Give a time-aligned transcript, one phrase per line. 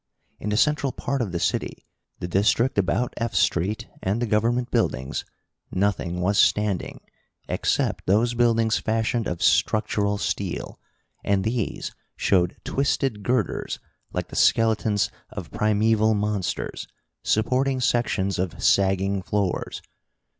[0.39, 1.85] In the central part of the city,
[2.17, 5.25] the district about F Street and the government buildings,
[5.71, 7.01] nothing was standing,
[7.47, 10.79] except those buildings fashioned of structural steel,
[11.23, 13.77] and these showed twisted girders
[14.11, 16.87] like the skeletons of primeval monsters,
[17.21, 19.83] supporting sections of sagging floors.